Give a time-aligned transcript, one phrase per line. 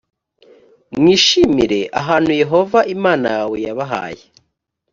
[1.01, 4.23] mwishimire ahantu yehova imana yawe yabahaye